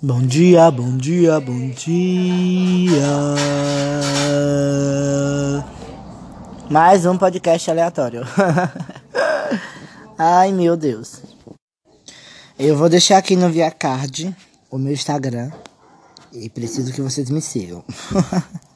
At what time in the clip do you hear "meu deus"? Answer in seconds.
10.52-11.20